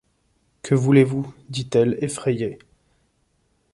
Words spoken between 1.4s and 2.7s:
dit-elle effrayée.